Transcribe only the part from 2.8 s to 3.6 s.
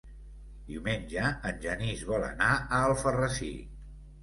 Alfarrasí.